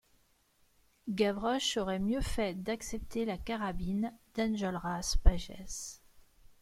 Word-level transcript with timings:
Gavroche 1.13 1.77
aurait 1.77 1.99
mieux 1.99 2.21
fait 2.21 2.55
d’accepter 2.55 3.23
la 3.23 3.37
carabine 3.37 4.11
d’Enjolras 4.33 5.15
Pages. 5.23 5.99